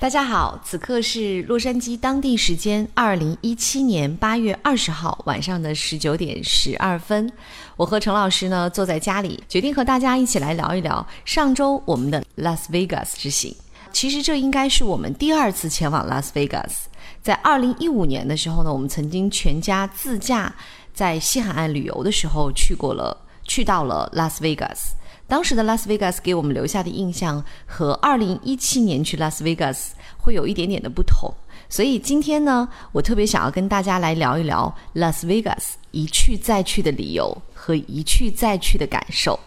[0.00, 7.30] 大家好，此刻是洛杉矶当地时间二零一七年八月二十号晚上的十九点十二分。
[7.76, 13.54] 我和陈老师呢坐在家里，决定和大家一起来聊一聊上周我们的拉斯维加斯之行。
[13.92, 16.88] 其实这应该是我们第二次前往拉斯维加斯。
[17.22, 20.50] 在二零一五年的时候呢，我们曾经全家自驾
[20.94, 23.14] 在西海岸旅游的时候去过了，
[23.44, 24.94] 去到了拉斯维加斯。
[25.30, 31.32] 当时的拉斯维加斯给我们留下的印象和二零一七年去拉斯维加斯会有一点点的不同，
[31.68, 39.38] 所以今天呢，我特别想要跟大家来聊一聊拉斯维加斯一去再去的理由和一去再去的感受。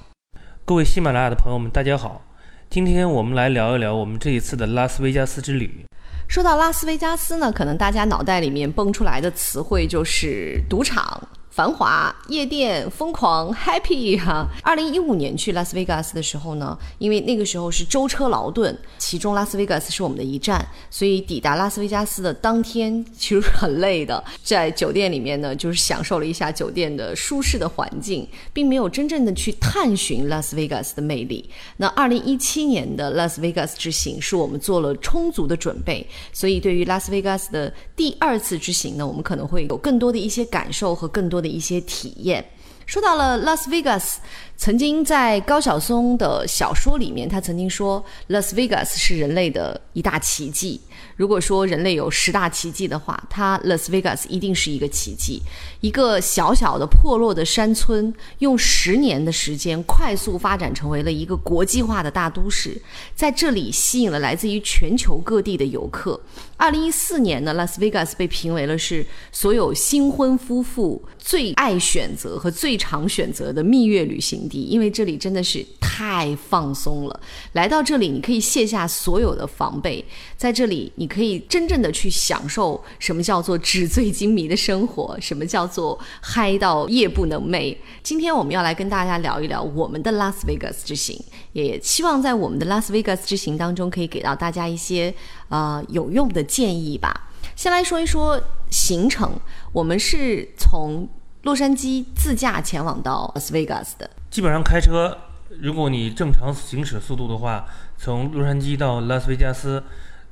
[0.63, 2.21] 各位喜马拉雅的朋友们，大家好，
[2.69, 5.85] 今天我们来聊一聊我们这一次的拉斯维加斯之旅。
[6.29, 11.27] 说到拉斯维加斯呢，可能大家脑袋里面蹦出来的词汇就是赌场。
[11.53, 14.47] 繁华夜店疯狂 happy 哈！
[14.63, 31.47] 二零一五年去拉斯维加斯的时候呢，因为那个时候是舟车劳顿，其中拉斯维加斯是我们的一站，所以抵达拉斯维加斯的当天其实很累的，在酒店里面呢，就是享受了一下酒店的舒适的环境，并没有真正的去探寻拉斯维加斯的魅力。
[31.77, 41.42] 那二零一七年的拉斯维加斯之行是我们做了充足的准备，所以对于拉斯维加斯的第二次之行呢，我们可能会有更多的一些感受和更多。
[41.43, 42.43] 的一些体验。
[42.85, 44.19] 说到了拉斯维加斯，
[44.57, 50.81] 曾经在高晓松的小说里面，他曾经说，拉斯维加斯是人类的一大奇迹。
[51.15, 55.41] 如果说人类有十大奇迹的话，它拉斯维加斯一定是一个奇迹。
[55.79, 62.79] 一个小小的破落的山村，用十年的时间快速发展成为了一个国际化的大都市，
[63.15, 66.19] 在这里吸引了来自于全球各地的游客。
[66.57, 77.19] 二零一四年呢，拉斯维加斯被评为了是所有新婚夫妇最爱选择和最常选择的蜜月旅行地，因为这里真的是太放松了。
[77.53, 80.03] 来到这里，你可以卸下所有的防备，
[80.37, 80.91] 在这里。
[80.95, 87.75] 你可以真正的去享受什么叫做纸醉金迷的生活，什么叫做嗨到夜不能寐。
[88.03, 91.19] 今天我们要来跟大家聊一聊我们的拉斯维加斯之行，
[91.53, 95.13] 也希望在我们的拉斯维加斯之行当中可以给到大家一些
[95.49, 97.29] 呃有用的建议吧。
[97.55, 99.39] 先来说一说行程，
[99.71, 101.07] 我们是从
[101.43, 105.17] 洛杉矶自驾前往到拉斯维加斯的，基本上开车，
[105.61, 107.65] 如果你正常行驶速度的话，
[107.97, 109.83] 从洛杉矶到拉斯维加斯。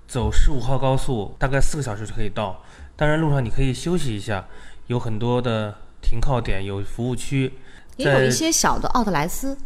[0.08, 2.62] 走十五号高速大概四个小时就可以到，
[2.98, 4.46] 当然路上你可以休息一下，
[4.88, 7.54] 有很多的停靠点，有服务区，
[7.96, 9.58] 也有一些小的奥特莱斯。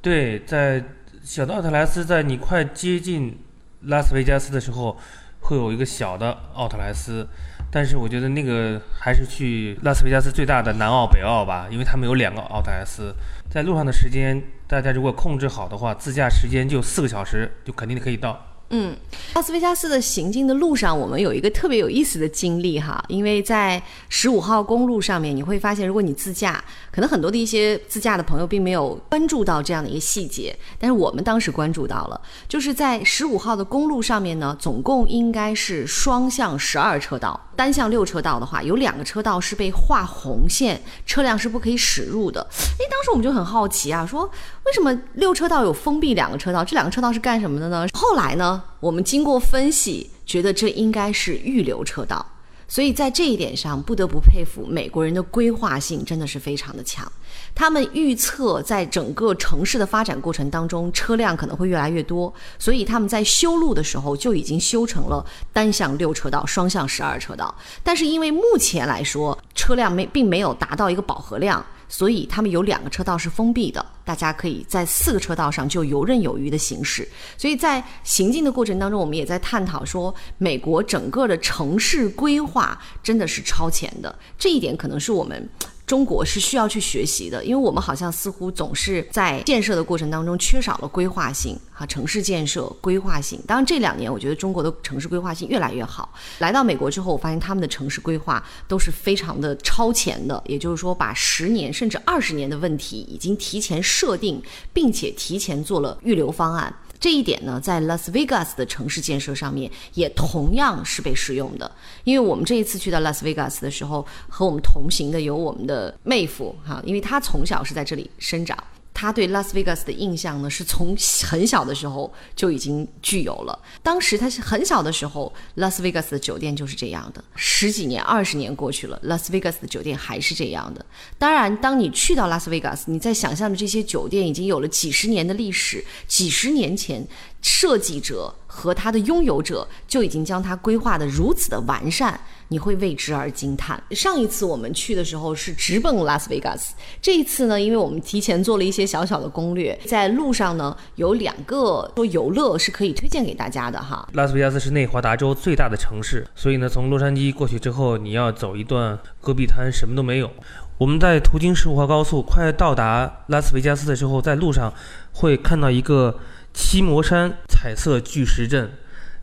[0.00, 0.82] 对，在
[1.22, 3.38] 小的奥特莱斯，在你快接近
[3.82, 4.96] 拉斯维加斯的时候，
[5.44, 7.28] 会有一个小的奥特莱斯，
[7.70, 13.14] 但是我觉得那个还是去拉斯维加斯最大的南澳、北澳吧，因为他们有两个奥特莱斯。
[13.50, 18.53] 在路上的时间，大家如果控制好的话，自驾时间就四个小时，就肯定可以到。
[18.70, 18.96] 嗯，
[19.34, 42.40] 拉斯维加斯的行进的路上，我们有一个特别有意思的经历哈，因为在十五号公路上面，你会发现，如果你自驾，可能很多的一些自驾的朋友并没有关注到这样的一个细节，但是我们当时关注到了，就是在十五号的公路上面呢，总共应该是双向十二车道，单向六车道的话，有两个车道是被画红线，车辆是不可以驶入的。
[42.78, 44.24] 诶，当时我们就很好奇啊，说
[44.64, 46.64] 为什么六车道有封闭两个车道？
[46.64, 47.86] 这两个车道是干什么的呢？
[47.92, 48.62] 后来呢？
[48.80, 52.24] 我们经过分析，觉得这应该是预留车道，
[52.68, 57.10] 所以在这一点上，不得不佩服美国人的规划性真的是非常的强。
[57.54, 67.54] 他们预测在整个城市的发展过程当中，车辆可能会越来越多，所以他们在修路的时候就已经修成了单向六车道、双向十二车道。
[67.82, 71.64] 但是因为目前来说，车辆没并没有达到一个饱和量。
[71.86, 77.06] 所以他们有两个车道是封闭的，大家可以在四个车道上就游刃有余的行驶。
[77.36, 85.48] 所以在行进的过程当中，我们也在探讨说，美国整个的城市规划真的是超前的，这一点可能是我们。
[85.94, 93.40] 中国是需要去学习的，因为我们好像似乎总是在建设的过程当中缺少了规划性哈，城市建设规划性。
[93.46, 96.12] 当然这两年我觉得中国的城市规划性越来越好。
[96.40, 104.42] 来到美国之后，我发现他们的城市规划都是非常的超前的，也就是说把十年甚至二十年的问题已经提前设定，
[104.72, 106.74] 并且提前做了预留方案。
[107.04, 111.70] 这一点呢，在拉斯维加斯的城市建设上面也同样是被适用的。
[112.04, 118.56] 因为我们这一次去到拉斯维加斯的时候，和我们同行的有我们的妹夫哈，因为他从小是在这里生长。
[118.94, 123.58] 他对拉斯维加斯的印象呢，是从很小的时候就已经具有了。
[123.82, 127.22] 当时他是很小的时候，拉斯维加斯的酒店就是这样的。
[127.34, 130.86] 十几年、二十年过去了，拉斯维加斯的酒店还是这样的。
[131.18, 137.06] 当然，当你去到拉斯维加斯，你在想象的这些酒店已经有了几十年的历史，几十年前
[137.42, 138.32] 设计者。
[138.54, 142.18] 和它的拥有者就已经将它规划的如此的完善。
[142.48, 143.82] 你会为之而惊叹。
[143.92, 154.06] 上一次我们去的时候是直奔拉斯维加斯，这一次呢，因为我们提前做了一些小小的攻略，在路上呢有两个说游乐是可以推荐给大家的哈。
[154.12, 160.30] 拉斯维加斯是内华达州最大的城市，所以呢，从洛杉矶过去之后，你要走一段戈壁滩，什么都没有。
[160.76, 164.72] 我们在途经十五号高速，快到达拉斯维加斯的时候，在路上
[165.12, 166.18] 会看到一个
[166.54, 168.70] 七魔山彩色巨石阵。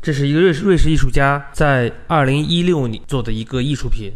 [0.01, 4.12] 这是一个瑞士瑞士艺术家在二零一六年做的一个艺术品，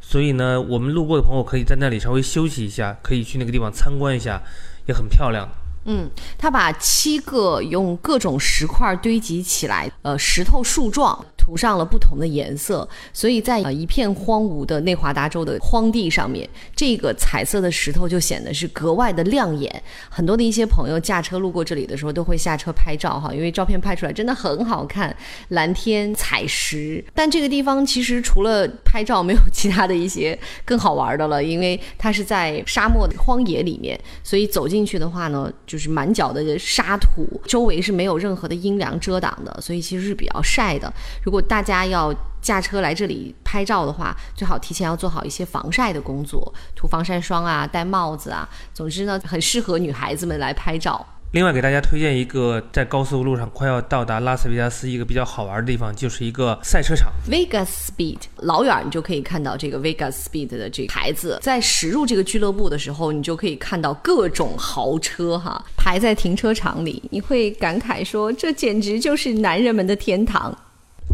[0.00, 4.42] 所以呢，我们路过的朋友可以在那里稍微休息一下，可以去那个地方参观一下，
[4.86, 5.48] 也很漂亮。
[5.86, 19.82] 嗯，他把七个用各种石块堆积起来，呃，石头树状涂上了不同的颜色，所以在一片荒芜的内华达州的荒地上面，这个彩色的石头就显得是格外的亮眼。
[20.10, 25.16] 很多的一些朋友驾车路过这里的时候，都会下车拍照哈，因为照片拍出来真的很好看，
[25.50, 27.04] 蓝天彩石。
[27.14, 35.75] 但这个地方其实除了拍照，没有其他的一些更好玩的了，因为它是在沙漠荒野里面，所以走进去的话呢，就。
[35.76, 40.90] 就是满脚的沙土，周围是没有任何的阴凉遮挡的，所以其实是比较晒的。
[41.22, 48.48] 如果大家要驾车来这里拍照的话，最好提前要做好一些防晒的工作，涂防晒霜啊，戴帽子啊。
[48.72, 51.06] 总之呢，很适合女孩子们来拍照。
[51.32, 57.12] 另外，给大家推荐一个在高速路上快要到达拉斯维加斯一个比较好玩的地方，就是一个赛车场。
[57.28, 61.38] Vegas Speed，老远你就可以看到这个 Vegas Speed 的这个牌子。
[61.42, 70.56] 在驶入这个俱乐部的时候，你就可以看到各种豪车哈排在停车场里，你会感慨说，这简直就是男人们的天堂。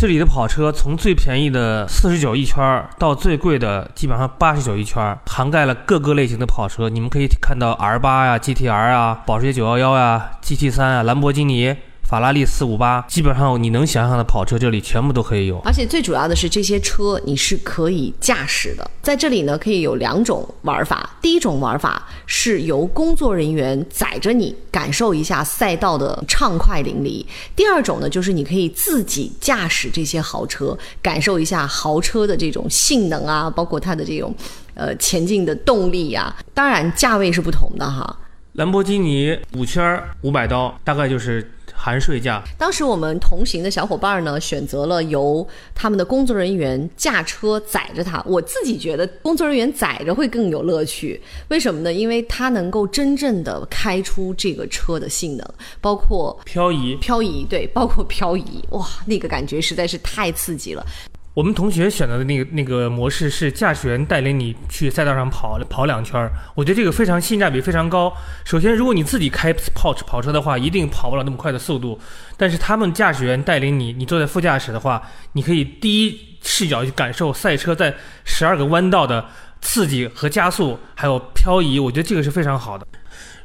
[0.03, 6.89] 这里的跑车从最便宜的四十九一圈儿到最贵的基本上八十九一圈儿，涵盖了各个类型的跑车。
[6.89, 11.77] 你们可以看到 R 八呀、GTR 啊、保时捷九幺幺呀、GT 三啊、兰博基尼。
[12.13, 18.91] 法拉利四五八，基本上你能想象的跑车这里全部都可以有，而且最主要的是这些车你是可以驾驶的。
[19.01, 21.09] 在这里呢，可以有两种玩法。
[21.23, 27.25] 第一种玩法是由工作人员载着你，感受一下赛道的畅快淋漓；
[27.57, 34.35] 第二种呢，就是你可以自己驾驶这些豪车，感受一下豪车的这种性能啊，包括它的这种
[34.75, 36.37] 呃前进的动力呀。
[36.53, 38.19] 当然价位是不同的哈。
[38.53, 41.51] 兰博基尼五圈五百刀，大概就是。
[41.83, 42.41] 含税价。
[42.57, 45.45] 当时我们同行的小伙伴呢，选择了由
[45.75, 48.23] 他们的工作人员驾车载着他。
[48.25, 51.93] 我自己觉得工作人员载着会更有乐趣，为什么呢？
[51.93, 55.45] 因为他能够真正的开出这个车的性能，
[55.81, 60.87] 包括漂移，漂移，对，包括漂移，哇，那个感觉实在是太刺激了。
[61.35, 68.13] 我们同学选择的那个那个模式是驾驶员带领你去赛道上跑跑两圈儿，我觉得这个非常性价比非常高。
[68.45, 71.99] 首先，如果你自己开跑跑车的话，一定跑不了那么快的速度。
[72.37, 75.03] 但是他们驾驶员带领你，你坐在副驾驶的话，
[75.33, 77.95] 你可以第一视角去感受赛车在
[78.27, 79.25] 十二个弯道的
[79.63, 81.79] 刺激和加速，还有漂移。
[81.79, 82.87] 我觉得这个是非常好的。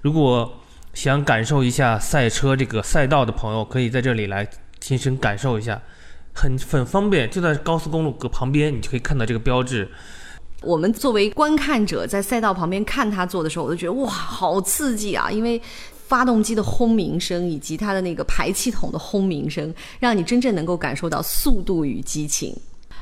[0.02, 0.60] 如果
[0.94, 4.46] 想感受一下赛车这个赛道的朋友，可以在这里来
[4.82, 5.80] 亲身感受一下。
[6.38, 9.90] 很很方便，就在高速公路隔旁边，你就可以看到这个标志。
[10.62, 15.32] 我们作为观看者，在赛道旁边看他做的时候，我都觉得哇，好刺激啊！
[15.32, 15.60] 因为
[16.08, 22.56] 发动机的轰鸣声以及它的那个排气筒的轰鸣声，让你真正能够感受到速度与激情。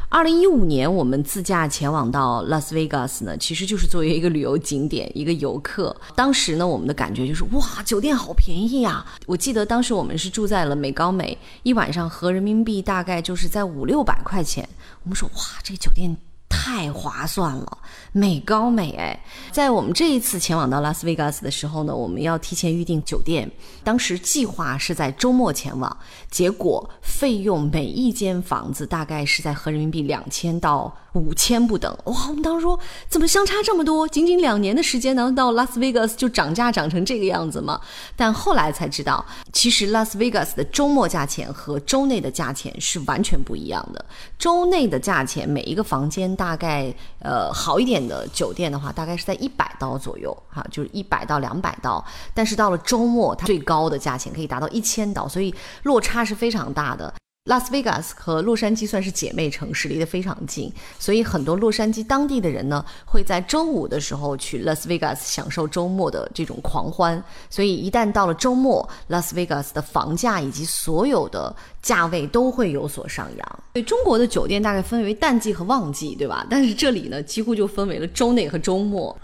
[0.10, 5.96] 二零一五年，我们自驾前往到拉斯维加斯呢，其实就是作为一个旅游景点，一个游客。
[6.16, 9.06] 当时呢，我们的感觉就是哇，酒店好便宜啊！
[9.26, 14.68] 我记得当时我们是住在了美高美，一晚上合人民币大概就是在五六百块钱。
[15.04, 16.16] 我们说哇，这个酒店。
[16.48, 17.78] 太划算了，
[18.12, 19.20] 美高美哎！
[19.52, 23.50] 在我们这一次前往到拉斯维加斯的时候呢，我们要提前预订酒店。
[23.84, 25.98] 当时计划是在周末前往，
[26.30, 30.96] 结果费用每一间房子大概是在合人民币两千到。
[31.16, 32.14] 五千不等哇！
[32.28, 34.06] 我们当时说怎么相差这么多？
[34.06, 37.80] 仅仅两年的时间，难道拉斯维加斯就涨价涨成这个样子吗？
[38.18, 44.06] 但后来才知道，其实拉斯维加斯的周末价钱和周内的价钱是完全不一样的。
[44.38, 52.04] 周内的价钱，每一个房间大概呃好一点的酒店的话，大概是在一百刀左右哈，就是一百到两百刀。
[52.34, 57.14] 但是到了周末，它最高的价钱可以达到一千刀，所以落差是非常大的。
[57.46, 67.24] 拉斯维加斯和洛杉矶算是姐妹城市，离得非常近，所以很多洛杉矶当地的人呢，会在周五的时候去拉斯维加斯享受周末的这种狂欢。
[67.48, 73.64] 所以一旦到了周末，拉斯维加斯的房价以及所有的价位都会有所上扬。
[73.74, 76.48] 对中国的酒店大概分为淡季和旺季，对吧？
[76.50, 79.16] 但是这里呢，几乎就分为了周内和周末。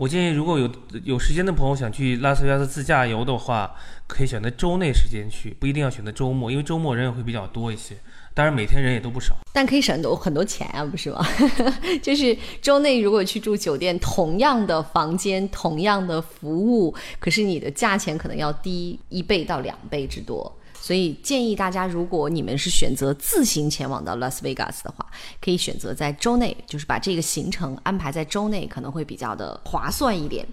[0.00, 0.66] 我建议，如果有
[1.04, 3.70] 有时间的朋友想去拉斯维加斯自驾游的话，
[4.06, 7.94] 可以选择周内时间去，不一定要选择周末，因为周末人也会比较多一些。
[8.32, 11.22] 当然，每天人也都不少，但可以省很多很多钱啊，不是吗？
[12.00, 20.50] 就是周内如果去住酒店，同样的房间、同样的服务，可是你的价钱可能要低一倍到两倍之多。
[20.90, 25.06] 所以建议大家，如果你们是选择自行前往到拉斯维加斯的话，
[25.40, 30.44] 可以选择在周内，就是把这个行程安排在周内，可能会比较的划算一点。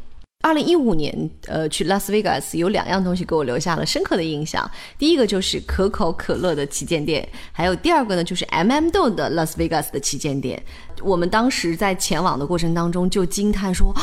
[0.44, 4.70] 二零一五年，呃，去拉斯维加斯有两样东西给我留下了深刻的印象。
[4.98, 10.64] 第一个就是可口可乐的旗舰店，还有第二个呢，就是 M&M 豆的拉斯维加斯的旗舰店。
[11.02, 13.94] 我们当时在前往的过程当中就惊叹说：“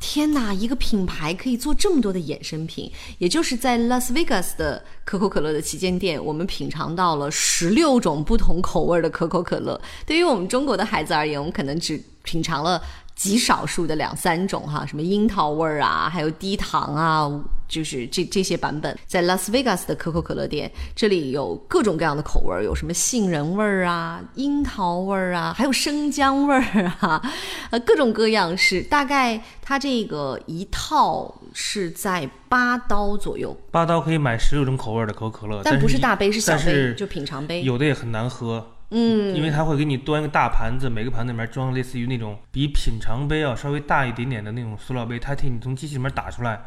[0.00, 9.80] 天哪，一个品牌可以做这么多的衍生品！”也就是在拉斯维加斯的可口可乐的旗舰店，我们品尝到了十六种不同口味的可口可乐。
[10.04, 12.82] 对于我们中国的孩子而言，我们可能只品尝了。
[13.14, 17.30] 极少数的两三种哈，什么樱桃味儿啊，还有低糖啊，
[17.68, 27.22] 就是这这些版本，在拉斯维加斯的可口可乐店，这里有各种各样的口味儿，有什么杏仁味儿啊、樱桃味儿啊，还有生姜味儿啊，
[27.70, 38.66] 呃，各种各样是大概它这个一套是在八刀左右，八刀可以买十六种口味的可口可乐，但不是大杯，是小杯，就品尝杯，有的也很难喝。
[38.94, 46.60] 嗯，因为他会给你端一个大盘子，每个盘子里面装类似于那种比品尝杯要稍微大一点点的那种塑料杯，他替你从机器里面打出来，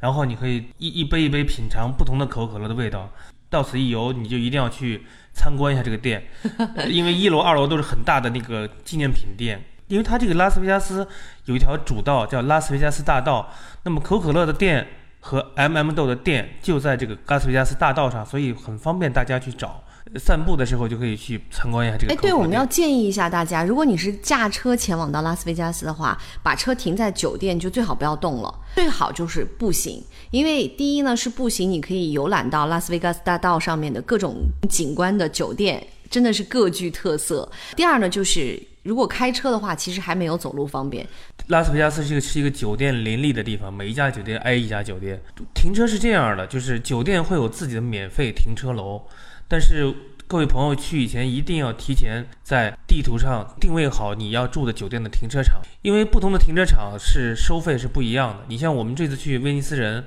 [0.00, 3.08] 然后你可以一一杯一杯品尝不同的可口可乐的味道。
[3.48, 6.22] 到此一游，你就一定要去参观一下这个店，
[6.90, 9.64] 因为一楼、二楼都是很大的那个纪念品店。
[9.86, 11.08] 因为它这个拉斯维加斯
[11.46, 13.50] 有一条主道叫拉斯维加斯大道，
[13.84, 14.86] 那么可口可乐的店
[15.20, 19.82] 和 M&M 豆的店就在这个拉斯维加斯大道上，所以很方便大家去找。
[20.16, 22.12] 散步的时候就可以去参观一下这个。
[22.12, 30.02] 哎，对，我们要建议一下大家，如果你是驾车前往到拉斯维加斯的话，把车停在酒店就最好不要动了，最好就是步行。
[30.30, 34.36] 因为第一呢是步行，你可以游览到拉斯维加斯大道上面的各种
[34.68, 37.50] 景观的酒店，真的是各具特色。
[37.76, 41.06] 第二呢就是如果开车的话，其实还没有走路方便。
[41.48, 45.20] 拉斯维加斯是一个是一个酒店林立的地方，每一家酒店挨一家酒店。
[45.54, 49.02] 停车是这样的，就是酒店会有自己的免费停车楼。
[49.48, 49.92] 但是
[50.26, 58.44] 各位朋友去以前一定要提前在地图上定位好你要住的酒店的停车场，因为不同的停车场是收费是不一样的。
[58.48, 60.04] 你像我们这次去威尼斯人，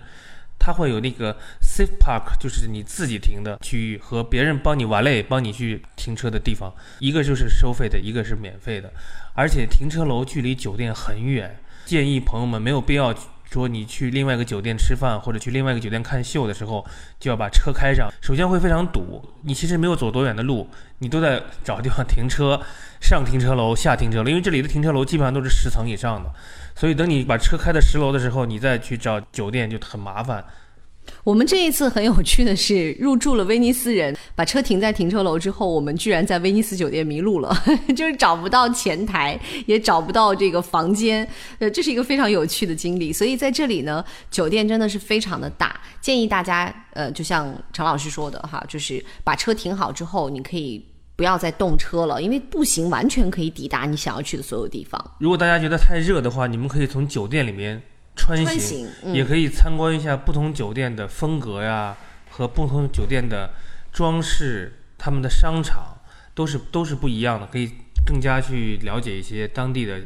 [0.60, 8.94] 他会有那个 safe park，就是你自己停的区域和别人帮你玩累帮你去停车的地方，一个就是收费的，一个是免费的，
[9.34, 13.12] 而且停车楼距离酒店很远，建议朋友们没有必要。
[13.52, 16.86] 说你去另外一个酒店吃饭，或者去另外一个酒店看秀的时候，
[17.20, 18.10] 就要把车开上。
[18.22, 22.62] 首先会非常堵，你其实没有走多远的路，你都在找地方停车，
[23.02, 26.32] 上停车楼，下停车楼，因为这里的停车楼基本上都是十层以上的，
[26.76, 30.46] 所以等你把车开到十楼的时候，你再去找酒店就很麻烦。
[31.24, 37.56] 我们这一次很有趣的是，入住了威尼斯人，把车停在停车楼之后，我们居然在威尼斯酒店迷路了，
[37.96, 41.28] 就是找不到前台，也找不到这个房间，
[41.60, 43.14] 呃，这是一个非常有趣的经历。
[43.14, 50.84] 所以在这里呢，酒店真的是非常的大，建议大家，呃，就像常老师说的哈，就是把车停好之后，你可以
[51.16, 55.00] 不要再动车了，因为步行完全可以抵达你想要去的所有地方。
[55.20, 57.82] 如果大家觉得太热的话，你们可以从酒店里面。
[58.16, 61.98] 穿行也可以参观一下不同酒店的风格呀，
[62.30, 63.50] 和不同酒店的
[63.92, 65.98] 装饰，他们的商场
[66.34, 67.72] 都是都是不一样的，可以
[68.06, 70.02] 更加去了解一些当地的。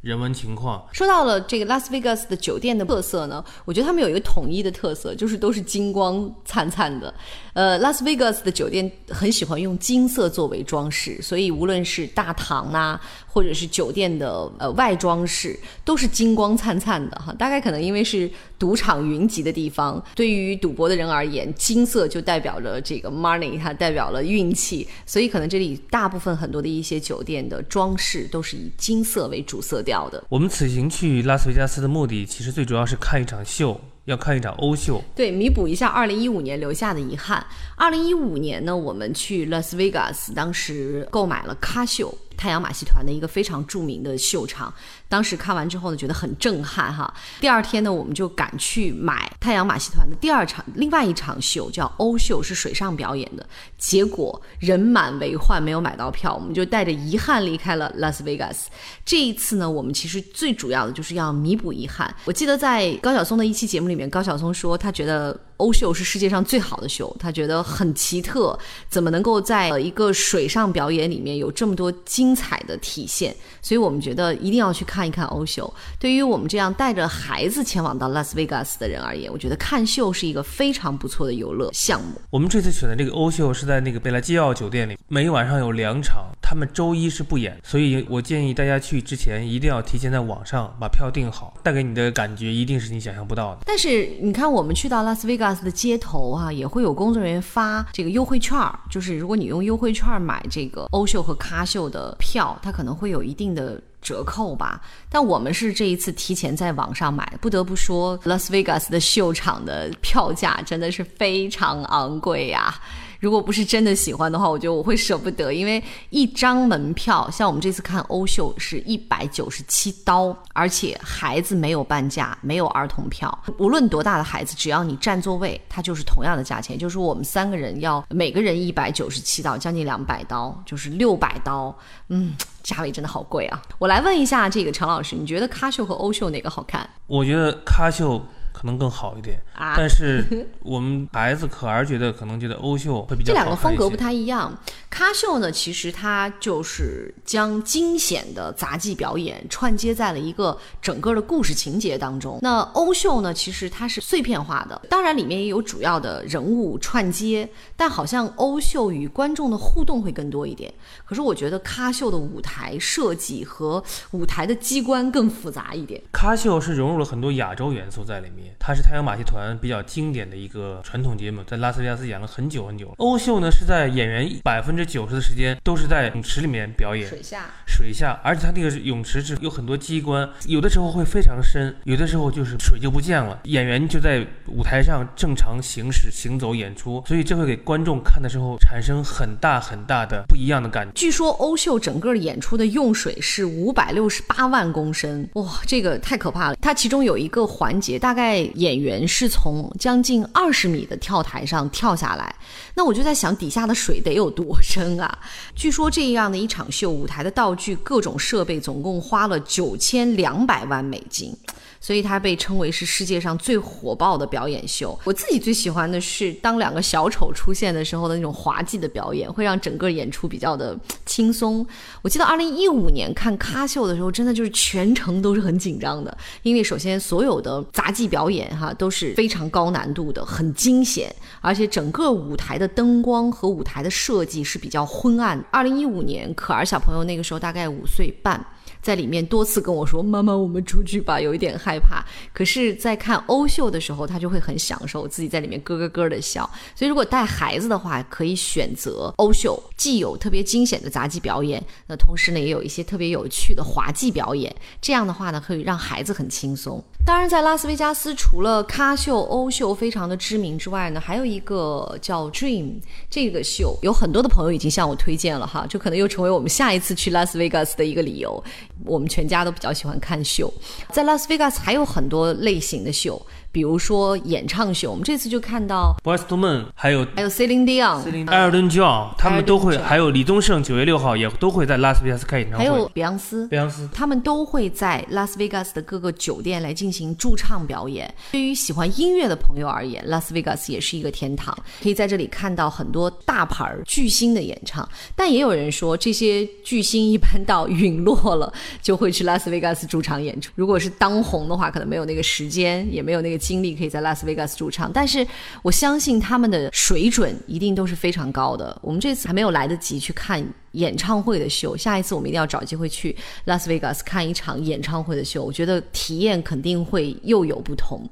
[0.00, 7.12] 人文情况说到了这个拉斯维加斯的酒店的特色呢，我觉得他们有一个统一的特色，就是都是金光灿灿的。
[7.52, 17.32] 呃，拉斯维加斯的酒店很喜欢用金色作为装饰，所以无论是大堂呐，或者是酒店的呃外装饰，都是金光灿灿的哈。
[17.32, 29.82] 大概可能因为是赌场云集的地方，对于赌博的人而言，金色就代表着这个 money，它代表了运气，所以可能这里大部分很多的一些酒店的装饰都是以金色为主色。
[29.88, 30.22] 掉的。
[30.28, 37.42] 我们此行去拉斯维加斯的目的，其实最主要是看一场秀，要看一场欧秀，对，弥补一下二零一五年留下的遗憾。
[37.74, 42.14] 二零一五年呢，我们去拉斯维加斯，当时购买了咖秀。
[42.38, 44.72] 太阳马戏团的一个非常著名的秀场，
[45.08, 47.12] 当时看完之后呢，觉得很震撼哈。
[47.40, 53.44] 第二天呢，我们就赶去买太阳马戏团的第二场另外一场秀，叫欧秀，是水上表演的。
[53.76, 58.70] 结果人满为患，没有买到票，我们就带着遗憾离开了拉斯维加斯。
[59.04, 62.14] 这一次呢，我们其实最主要的就是要弥补遗憾。
[62.24, 65.38] 我记得在高晓松的一期节目里面，高晓松说他觉得。
[65.58, 68.56] 欧秀是世界上最好的秀，他觉得很奇特，
[68.88, 73.34] 怎么能够在一个水上表演里面有这么多精精彩的体现。
[73.62, 75.72] 所以我们觉得一定要去看一看欧秀。
[75.98, 82.20] 对于我们这样带着孩子前往到拉斯维加斯的人而言，我觉得看秀是一个非常不错的游乐项目。
[82.28, 93.62] 我们这次选的这个欧秀是在那个贝拉基奥酒店里，每晚上有两场，他们周一是不演，所以我建议大家去之前一定要提前在网上把票订好，带给你的感觉一定是你想象不到的。
[93.64, 104.80] 但是你看，我们去到拉斯维加斯的街头啊，也会有工作人员发这个优惠券儿，就是如果你用优惠券儿买这个欧秀和咖秀的票，它可能会有一定的折扣吧。
[105.08, 112.74] 但我们是这一次提前在网上买，不得不说，拉斯维加斯的秀场的票价真的是非常昂贵呀、
[113.18, 131.76] 如果不是真的喜欢的话，我觉得我会舍不得，因为一张门票，像我们这次看欧秀是一百九十七刀，而且孩子没有半价，没有儿童票，无论多大的孩子，只要你占座位，它就是同样的价钱，就是我们三个人要每个人一百九十七刀，将近两百刀，就是六百刀，
[132.08, 133.60] 嗯，价位真的好贵啊！
[133.78, 136.88] 我来问一下这个陈老师，你觉得咖秀和欧秀哪个好看？
[137.06, 138.22] 我觉得咖秀
[138.52, 139.74] 可能更好一点，啊？
[139.76, 144.56] 但是我们孩子可儿觉得可能觉得欧秀会比较这两个风格不太一样。
[144.90, 152.38] 咖秀呢，其实它就是将惊险的杂技表演串接在了一个整个的故事情节当中。
[152.42, 160.72] 那欧秀呢，其实它是碎片化的，当然里面也有主要的人物串接，但好像欧秀与观众的互动会更多一点。
[161.04, 166.02] 可是我觉得咖秀的舞台设计和舞台的机关更复杂一点。
[166.12, 172.94] 咖秀是融入了很多亚洲元素在里面，它是太阳马戏团比较经典的一个传统节目，在拉斯维加斯演了很久很久。
[172.98, 190.92] 欧秀呢是在演员百分之九十的时间都是在泳池里面表演，水下水下，而且它那个泳池是有很多机关，有的时候会非常深，有的时候就是水就不见了，演员就在舞台上正常行驶、行走、演出，所以这会给观众看的时候产生很大很大的不一样的感觉。
[190.94, 196.56] 据说欧秀整个演出的用水是五百六十八万公升，哇，这个太可怕了。
[196.60, 202.34] 它其中有一个环节，大概演员是从将近二十米的跳台上跳下来，
[202.74, 205.18] 那我就在想，底下的水得有多深啊？
[205.54, 211.36] 据说这样的一场秀，舞台的道具、各种设备总共花了九千两百万美金。
[211.80, 214.98] 所以它被称为是世界上最火爆的表演秀。
[215.04, 221.66] 我自己最喜欢的是当两个小丑出现的时候的那种滑稽的表演，会让整个演出比较的轻松。
[222.02, 235.42] 我记得二零一五年看咖秀的时候，真的就是全程都是很紧张的，因为首先所有的杂技表演哈都是非常高难度的，很惊险，而且整个舞台的灯光和舞台的设计是比较昏暗。
[235.50, 238.44] 二零一五年，可儿小朋友那个时候大概五岁半。
[238.80, 242.04] 在里面多次跟我说：“妈妈，我们出去吧。”有一点害怕。
[242.32, 246.48] 可是，在看欧秀的时候，他就会很享受自己在里面咯咯咯的笑。
[246.74, 254.54] 所以，如果带孩子的话，可以选择欧秀，既有特别惊险的杂技表演，那同时呢，也有一些特别有趣的滑稽表演。
[254.80, 256.82] 这样的话呢，可以让孩子很轻松。
[257.08, 262.74] 当然，在拉斯维加斯，除了咖秀、欧秀非常的知名之外呢，还有一个叫 Dream
[263.08, 268.44] 这个秀，有很多的朋友已经向我推荐了哈，就可能又成为我们下一次去拉斯维加斯的一个理由。
[268.84, 270.52] 我们全家都比较喜欢看秀，
[270.92, 273.18] 在拉斯维加斯还有很多类型的秀，
[273.58, 274.88] 比如说演唱秀。
[274.88, 282.64] 我们这次就看到 b o y s t o Men 还有还有 Celine Dion，艾尔顿·乔，他们都会，还有李宗盛，九月六号也都会在拉斯维加斯开演唱会。
[282.64, 283.48] 还有比昂斯。
[283.48, 288.14] 比昂斯，他们都会在拉斯维加斯的各个酒店来进行驻唱表演。
[288.30, 294.88] 对于喜欢音乐的朋友而言，拉斯维加斯也是一个天堂，可以在这里看到很多大牌儿巨星的演唱。
[295.16, 300.52] 但也有人说，这些巨星一般到陨落了，就会去拉斯维加斯驻场演出。
[300.54, 304.92] 如果是当红的话，可能没有那个时间，也没有那个精力可以在拉斯维加斯驻唱。
[304.92, 305.26] 但是
[305.62, 308.78] 我相信他们的水准一定都是非常高的。
[308.82, 315.42] 我们这次还没有来得及去看演唱会的秀，下一次我们一定要找机会去拉斯维加斯看一场演唱会的秀。
[315.42, 318.06] 我觉得体验肯定会又有不同。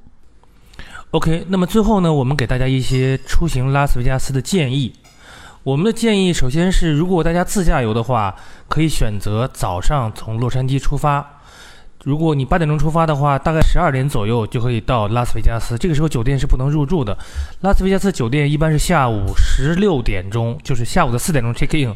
[1.10, 4.92] OK，那么最后呢，我们给大家一些出行拉斯维加斯的建议。
[5.62, 8.34] 我们的建议首先是，如果大家自驾游的话，
[8.68, 11.35] 可以选择早上从洛杉矶出发。
[12.06, 15.76] 如果你八点钟出发的话，大概十二点左右就可以到拉斯维加斯。
[15.76, 17.18] 这个时候酒店是不能入住的。
[17.62, 21.92] 拉斯维加斯酒店一般是下午十六点钟，就是下午的四点钟 check in。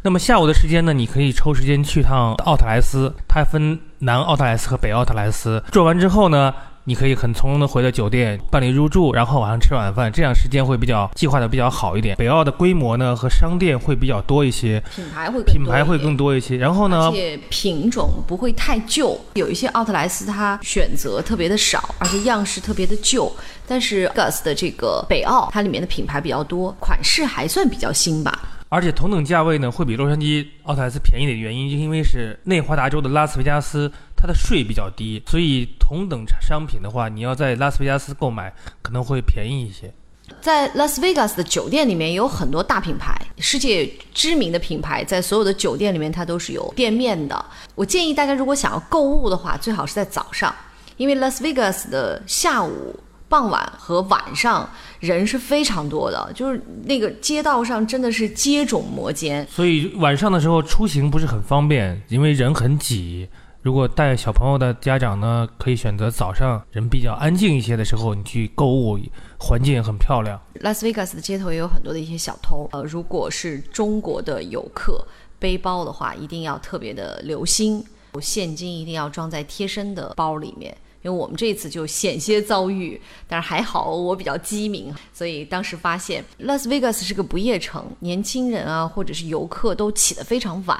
[0.00, 5.62] 那么下午的时间呢，你可以抽时间去趟奥特莱斯，它分南奥特莱斯和北奥特莱斯。
[5.70, 12.16] 转完之后呢，你可以很从容的回到酒店办理入住，然后晚上吃晚饭，这样时间会比较计划的比较好一点。
[12.16, 16.56] 北澳的规模呢和商店会比较多一些，品牌会品牌会更多一些。
[16.56, 23.30] 然后呢而，且品种不会太旧，有一些奥特莱斯它选择特别的少，而且样式特别的旧。
[23.68, 28.48] 但是 Gus 的这个北澳，它里面的品牌比较多，款式还算比较新吧。
[28.68, 33.90] 而且同等价位呢，会比洛杉矶奥特莱斯便宜的原因，就因为是内华达州的拉斯维加斯，
[34.20, 38.52] 它的税比较低，所以同等商品的话，你要在拉斯维加斯购买
[38.82, 39.92] 可能会便宜一些。
[40.40, 47.44] 在拉斯维加斯的酒店里面有很多大品牌，世界知名的品牌，在所有的酒店里面它都是有店面的。
[47.74, 50.54] 我建议大家如果想要购物的话，最好是在早上，
[50.98, 52.94] 因为拉斯维加斯的下午。
[53.30, 63.28] 傍晚和晚上人是非常多的，就是那个街道上真的是接踵摩肩，所以晚上的时候出行不是很方便，因为人很挤。
[63.62, 68.98] 如果带小朋友的家长呢，可以选择早上人比较安静一些的时候，你去购物，
[69.38, 70.40] 环境也很漂亮。
[70.60, 75.06] 拉斯维加斯的街头也有很多的一些小偷，呃，如果是中国的游客
[75.38, 77.84] 背包的话，一定要特别的留心，
[78.18, 80.74] 现金一定要装在贴身的包里面。
[81.02, 90.78] 因为我们这次就险些遭遇，但是还好我比较机敏，所以当时发现拉斯维加斯是个不夜城，年轻人啊或者是游客都起得非常晚。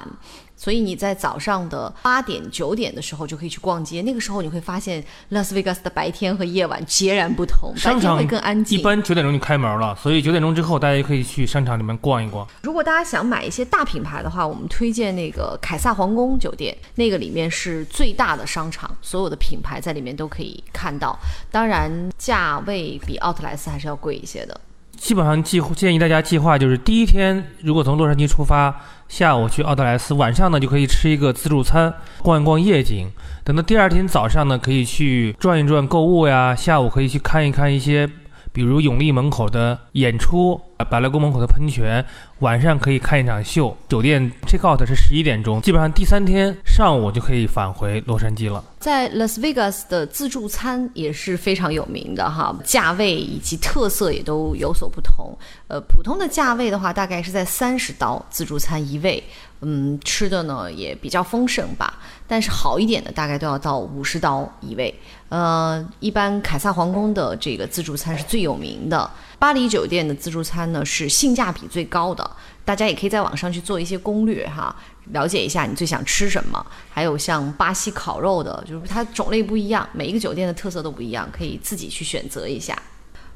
[0.61, 8.79] 所以你在早上的八点九点的时候就可以去逛街，那个时候你会发现拉斯维加斯的白天和夜晚截然不同，商场会更安静。
[8.79, 12.47] 一般九点钟就开门了，所以九点钟之后大家可以去商场里面逛一逛。
[12.61, 21.19] 如果大家想买一些大品牌的话，我们推荐那个凯撒皇宫酒店，那个里面是最大的商场，所有的品牌在里面都可以看到。
[21.51, 24.61] 当然价位比奥特莱斯还是要贵一些的。
[24.99, 28.79] 基本上计建议大家计划就是第一天如果从洛杉矶出发。
[29.11, 31.93] 下午去奥特莱斯，晚上呢就可以吃一个自助餐，
[32.23, 33.11] 逛一逛夜景。
[33.43, 36.55] 等到第二天早上呢，可以去转一转购物呀。
[36.55, 38.09] 下午可以去看一看一些，
[38.53, 40.61] 比如永利门口的演出。
[40.85, 42.05] 百乐宫门口的喷泉，
[42.41, 43.77] 晚上可以看一场秀。
[43.89, 48.65] 酒店 check out 是十一点钟，基本上第三天上午就可以返回洛杉矶了。
[48.79, 55.37] 在 Las Vegas 的自助餐也是非常有名的哈，价位以及特色也都有所不同。
[55.69, 59.23] 呃，普通的价位的话，大概是在三十刀自助餐一位，
[59.61, 61.99] 嗯，吃的呢也比较丰盛吧。
[62.27, 64.95] 但是好一点的大概都要到五十刀一位。
[65.29, 69.11] 呃，一般凯撒皇宫的这个自助餐是最有名的。
[69.41, 72.31] 巴黎酒店的自助餐呢是性价比最高的，
[72.63, 74.77] 大家也可以在网上去做一些攻略哈，
[75.13, 76.65] 了解一下你最想吃什么。
[76.91, 82.81] 还有像巴西烤肉的，就是它种类不一样，每一个酒店的特色都不一样，可以自己去选择一下。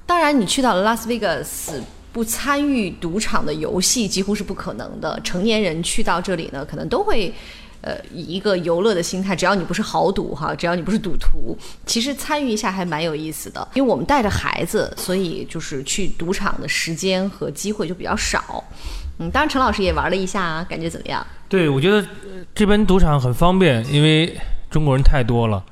[0.05, 5.19] 当然，你去到了拉斯维加斯，不参与赌场的游戏几乎是不可能的。
[5.25, 7.35] 成年人去到这里呢，可能都会。
[7.85, 13.69] 呃，以一个游乐的心态，只要你不是豪赌哈，只要你不是赌徒，其实参与一下还蛮有意思的。
[13.75, 18.65] 因为我们带着孩子，所以就是去赌场的时间和机会就比较少。
[19.19, 21.25] 嗯，当然陈老师也玩了一下，感觉怎么样？
[21.47, 22.03] 对，我觉得
[22.55, 24.35] 这边赌场很方便，因为
[24.71, 25.63] 中国人太多了，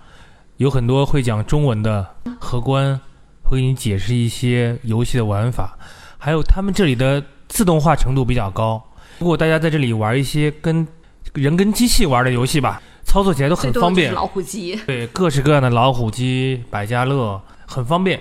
[0.59, 2.07] 有很多会讲中文的
[2.38, 3.01] 荷官
[3.42, 5.79] 会给你解释一些游戏的玩法，
[6.18, 8.83] 还有他们这里的自动化程度比较高。
[9.18, 10.87] 如果大家在这里玩一些跟
[11.35, 14.12] 人跟机器玩的游戏吧，操作起来都很方便。
[14.12, 18.21] 老虎机， 对，各式各样的老虎机、百家乐，很方便。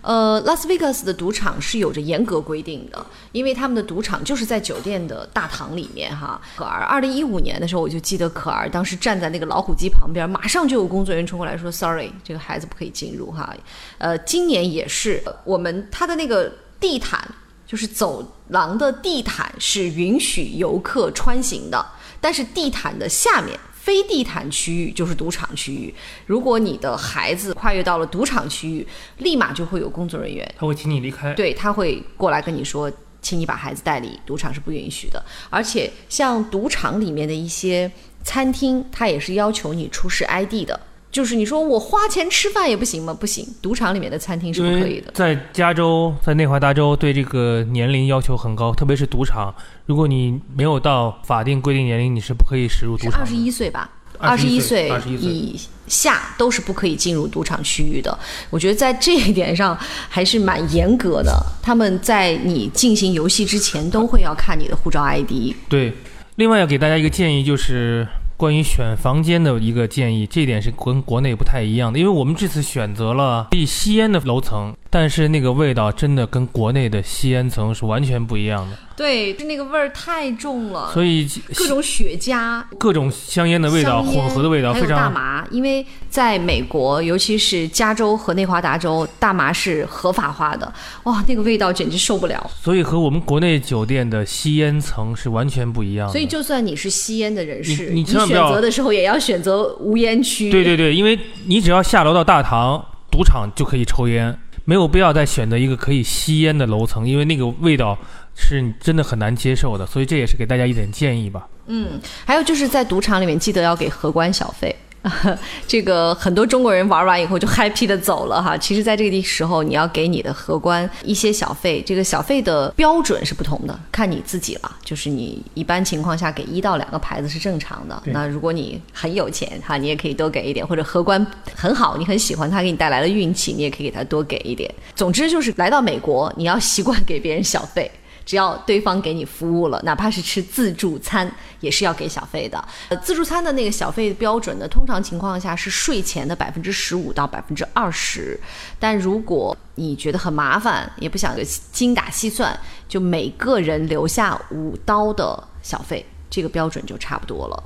[0.00, 6.40] 呃，拉斯维加斯的赌场是有着严格规定的，因为他们的赌场就是在酒店的大堂里面哈。
[6.56, 13.54] 可儿，二零一五年的时候，我就记得可儿当时站在那个老虎机旁边，马上就有工作人员冲过来说：“Sorry，这个孩子不可以进入哈。”
[13.98, 17.20] 呃，今年也是，我们他的那个地毯，
[17.66, 21.84] 就是走廊的地毯是允许游客穿行的。
[22.20, 25.94] 但是地毯的下面，非地毯区域就是赌场区域。
[26.26, 28.86] 如果你的孩子跨越到了赌场区域，
[29.18, 31.32] 立马就会有工作人员，他会请你离开。
[31.34, 32.90] 对他会过来跟你说，
[33.22, 35.24] 请你把孩子带离，赌场是不允许的。
[35.48, 37.90] 而且像赌场里面的一些
[38.22, 40.78] 餐厅，它也是要求你出示 ID 的。
[41.10, 43.16] 就是你说我花钱吃饭也不行吗？
[43.18, 45.10] 不行，赌场里面的餐厅是不可以的。
[45.14, 49.52] 在加州，在内华达州，对这个年龄要求很高，特别是赌场，
[49.86, 53.20] 如果你没有到法定规定年龄，你是不可以驶入赌场。
[53.20, 58.16] 二十一岁吧，二十一岁以下都是不可以进入赌场区域的。
[58.50, 59.76] 我觉得在这一点上
[60.10, 61.34] 还是蛮严格的。
[61.62, 65.54] 他们在你进行游戏之前都会要看你的护照 ID。
[65.70, 65.94] 对，
[66.36, 68.06] 另外要给大家一个建议就是。
[68.38, 78.78] 关于选房间的一个建议，这点是跟国内不太一样的，因为我们这次选择了可以吸烟的楼层，但是那个味道真的跟国内的吸烟层是完全不一样的。
[78.98, 84.88] 对，就那个味儿太重了，所以各种雪茄、各种香烟的味道、混合的味道非常。
[84.88, 90.72] 大麻，因为在美国，尤其是加州和内华达州，大麻是合法化的。
[91.04, 92.50] 哇，那个味道简直受不了。
[92.60, 96.12] 所以和我们国内酒店的吸烟层是完全不一样的。
[96.12, 100.50] 所以就算你是吸烟的人士，你选择的时候也要选择无烟区。
[100.50, 107.96] 对对对，因为你只要下楼到大堂赌场就可以抽烟，没有必要再选择一个可以吸烟的楼层，因为那个味道。
[108.40, 111.46] 是你真的很难接受的，所以这也是给大家一点建议吧。
[111.66, 114.74] 嗯，还有就是在赌场里面记得要给荷官小费。
[115.66, 118.56] 这个很多中国人玩完以后就 happy 的走了哈。
[118.56, 121.82] 其实，在这个时候，你要给你的荷官一些小费。
[121.86, 124.76] 这个小费的标准是不同的，看你自己了。
[124.84, 128.02] 就是你一般情况下给一到两个牌子是正常的。
[128.06, 130.66] 那如果你很有钱哈，你也可以多给一点。
[130.66, 131.24] 或者荷官
[131.54, 134.72] 很好，你很喜欢他给你带来了运气，你也可以给他多给一点。
[134.96, 137.88] 总之就是来到美国，你要习惯给别人小费。
[138.28, 142.62] 只要对方给你服务了，哪怕是吃自助餐，也是要给小费的。
[142.90, 148.38] 呃，自助餐的那个小费标准呢，通常情况下是税前的百分之十五到百分之二十。
[148.78, 151.34] 但如果你觉得很麻烦，也不想
[151.72, 152.54] 精打细算，
[152.86, 157.62] 就每个人留下五刀的小费，这个标准就差不多了。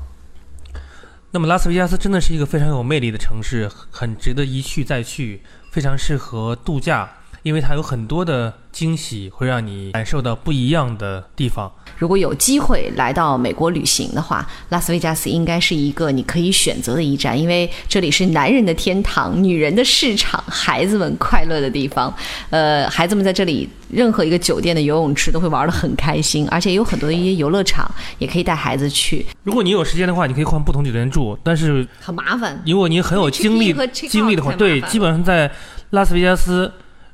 [1.32, 7.10] 那么拉斯维加斯真的是一个非常有魅力的城市，很值得一去再去，非常适合度假。
[7.42, 11.70] 因为它有很多的惊喜，会让你感受到不一样的地方。
[11.98, 22.12] 如果有机会来到美国旅行的话，拉斯维加斯应该是一个你可以选择的一站，因为这里是男人的天堂、女人的市场、孩子们快乐的地方。
[22.50, 29.26] 呃，孩子们在这里任何一个酒店的游泳池都会玩得很开心，而且有很多的一些游乐场也可以带孩子去。
[29.42, 32.62] 如果你有时间的话，你可以换不同酒店住，但是很麻烦。
[32.66, 35.50] 如果你很有精力精力的话，对，基本上在
[35.90, 36.72] 拉斯维加斯。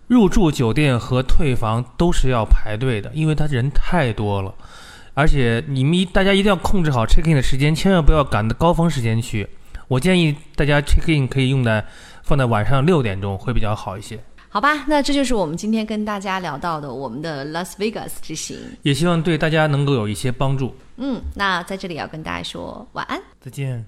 [0.09, 4.53] 入住酒店和退房都是要排队的，因为他人太多了，
[5.15, 9.47] 而且你们一大家一定要控制好 check in 的时间，千万不要赶到高峰时间去。
[9.87, 11.85] 我建议大家 check in 可以用在
[12.23, 14.19] 放在晚上六点钟会比较好一些。
[14.51, 20.75] 好吧，那这就是我们今天跟大家聊到的我们的 Las Vegas 之行，也希望对大家能够有一些帮助。
[20.97, 23.85] 嗯，那在这里要跟大家说晚安，再见。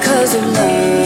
[0.00, 0.99] because of love.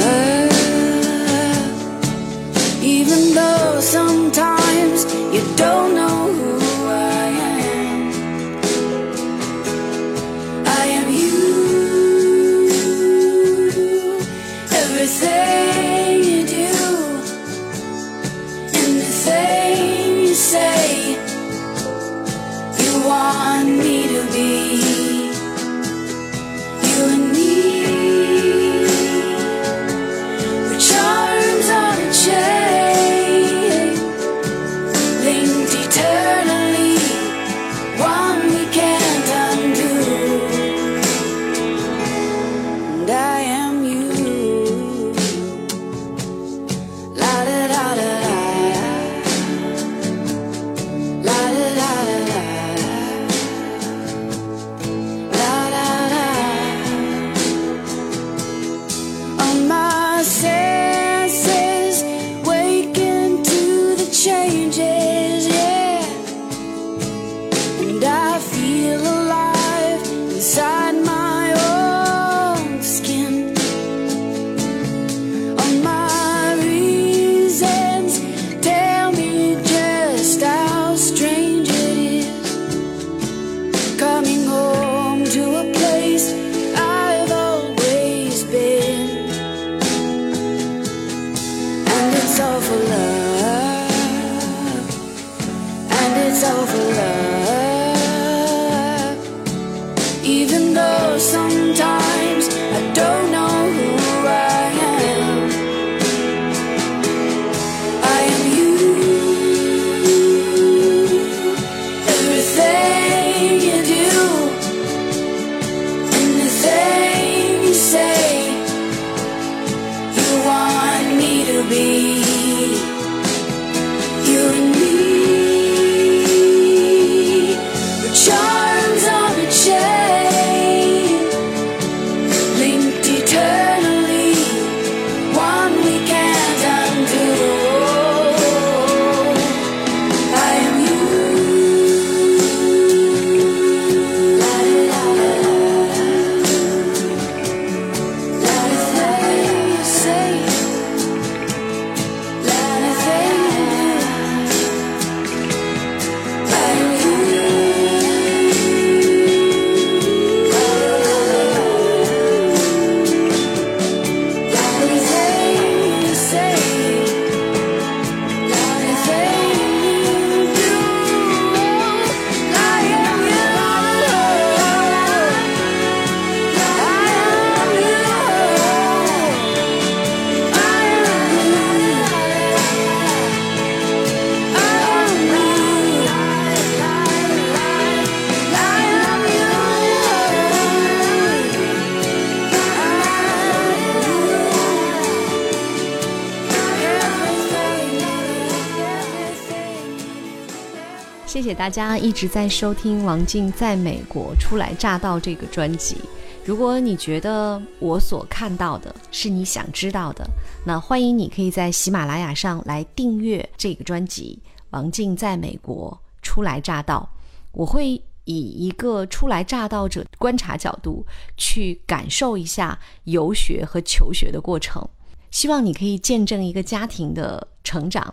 [201.64, 205.96] 大家一直在收听王静在美国初来乍到这个专辑。
[206.44, 210.29] 如果你觉得我所看到的是你想知道的，
[210.66, 214.38] 那欢迎你可以在喜马拉雅上来订阅这个专辑
[214.72, 217.09] 《王静在美国初来乍到》。
[217.53, 217.92] 我会
[218.24, 221.03] 以一个初来乍到者观察角度
[221.38, 224.87] 去感受一下游学和求学的过程，
[225.31, 228.12] 希望你可以见证一个家庭的成长，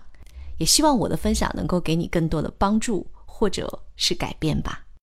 [0.57, 3.05] 也希望我的分享能够给你更多的帮助
[3.41, 4.85] 或者是改变吧。